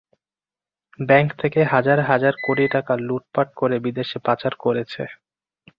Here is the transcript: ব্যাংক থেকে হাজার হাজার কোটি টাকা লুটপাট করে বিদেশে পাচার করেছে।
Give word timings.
ব্যাংক 0.99 1.29
থেকে 1.41 1.59
হাজার 1.73 1.99
হাজার 2.09 2.33
কোটি 2.45 2.65
টাকা 2.75 2.93
লুটপাট 3.07 3.47
করে 3.55 3.75
বিদেশে 3.85 4.17
পাচার 4.27 4.53
করেছে। 4.63 5.03